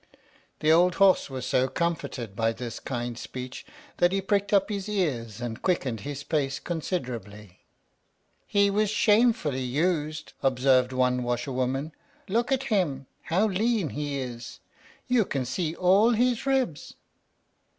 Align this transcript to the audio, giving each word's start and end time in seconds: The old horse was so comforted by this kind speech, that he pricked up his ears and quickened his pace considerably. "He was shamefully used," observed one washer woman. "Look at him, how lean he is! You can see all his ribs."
The 0.61 0.71
old 0.71 0.95
horse 0.95 1.29
was 1.29 1.45
so 1.45 1.67
comforted 1.67 2.35
by 2.35 2.53
this 2.53 2.79
kind 2.79 3.15
speech, 3.15 3.63
that 3.97 4.11
he 4.11 4.19
pricked 4.19 4.51
up 4.51 4.67
his 4.69 4.89
ears 4.89 5.39
and 5.39 5.61
quickened 5.61 5.99
his 5.99 6.23
pace 6.23 6.57
considerably. 6.57 7.59
"He 8.47 8.71
was 8.71 8.89
shamefully 8.89 9.61
used," 9.61 10.33
observed 10.41 10.91
one 10.91 11.21
washer 11.21 11.51
woman. 11.51 11.91
"Look 12.27 12.51
at 12.51 12.63
him, 12.73 13.05
how 13.25 13.45
lean 13.47 13.89
he 13.89 14.17
is! 14.17 14.59
You 15.05 15.23
can 15.23 15.45
see 15.45 15.75
all 15.75 16.09
his 16.09 16.47
ribs." 16.47 16.95